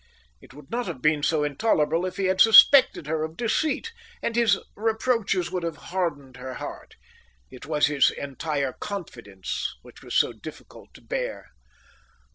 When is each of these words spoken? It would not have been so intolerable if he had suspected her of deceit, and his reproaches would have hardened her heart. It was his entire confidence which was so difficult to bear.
It 0.41 0.55
would 0.55 0.71
not 0.71 0.87
have 0.87 0.99
been 0.99 1.21
so 1.21 1.43
intolerable 1.43 2.07
if 2.07 2.17
he 2.17 2.25
had 2.25 2.41
suspected 2.41 3.05
her 3.05 3.23
of 3.23 3.37
deceit, 3.37 3.93
and 4.23 4.35
his 4.35 4.57
reproaches 4.75 5.51
would 5.51 5.61
have 5.61 5.77
hardened 5.93 6.37
her 6.37 6.55
heart. 6.55 6.95
It 7.51 7.67
was 7.67 7.85
his 7.85 8.09
entire 8.09 8.73
confidence 8.73 9.75
which 9.83 10.01
was 10.01 10.15
so 10.15 10.33
difficult 10.33 10.91
to 10.95 11.01
bear. 11.03 11.51